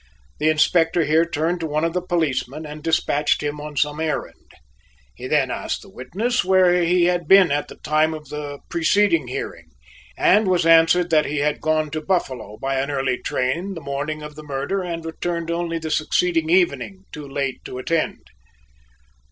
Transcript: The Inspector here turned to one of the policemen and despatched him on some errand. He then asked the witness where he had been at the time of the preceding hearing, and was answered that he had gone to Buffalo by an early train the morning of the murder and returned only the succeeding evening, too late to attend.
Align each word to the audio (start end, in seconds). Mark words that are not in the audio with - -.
The 0.39 0.49
Inspector 0.49 1.03
here 1.03 1.25
turned 1.25 1.59
to 1.59 1.67
one 1.67 1.83
of 1.83 1.93
the 1.93 2.01
policemen 2.01 2.65
and 2.65 2.81
despatched 2.81 3.43
him 3.43 3.61
on 3.61 3.77
some 3.77 3.99
errand. 3.99 4.51
He 5.13 5.27
then 5.27 5.51
asked 5.51 5.83
the 5.83 5.91
witness 5.91 6.43
where 6.43 6.81
he 6.81 7.03
had 7.03 7.27
been 7.27 7.51
at 7.51 7.67
the 7.67 7.75
time 7.75 8.15
of 8.15 8.29
the 8.29 8.57
preceding 8.67 9.27
hearing, 9.27 9.67
and 10.17 10.47
was 10.47 10.65
answered 10.65 11.11
that 11.11 11.27
he 11.27 11.37
had 11.37 11.61
gone 11.61 11.91
to 11.91 12.01
Buffalo 12.01 12.57
by 12.59 12.79
an 12.79 12.89
early 12.89 13.19
train 13.21 13.75
the 13.75 13.79
morning 13.81 14.23
of 14.23 14.33
the 14.33 14.41
murder 14.43 14.81
and 14.81 15.05
returned 15.05 15.51
only 15.51 15.77
the 15.77 15.91
succeeding 15.91 16.49
evening, 16.49 17.03
too 17.11 17.27
late 17.27 17.63
to 17.65 17.77
attend. 17.77 18.23